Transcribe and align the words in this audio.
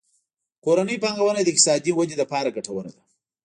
کورنۍ 0.65 0.97
پانګونه 1.03 1.41
د 1.43 1.47
اقتصادي 1.51 1.91
ودې 1.93 2.15
لپاره 2.21 2.53
ګټوره 2.57 2.89
ده. 2.95 3.01